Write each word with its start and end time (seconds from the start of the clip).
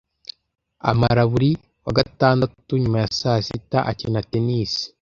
Amara 0.91 1.23
buri 1.31 1.51
wa 1.85 1.93
gatandatu 1.97 2.71
nyuma 2.81 2.97
ya 3.03 3.09
saa 3.19 3.39
sita 3.47 3.79
akina 3.91 4.21
tennis. 4.31 4.73